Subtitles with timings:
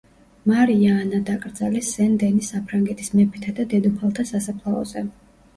[0.51, 5.07] მარია ანა დაკრძალეს სენ-დენის საფრანგეთის მეფეთა და დედოფალთა სასაფლაოზე.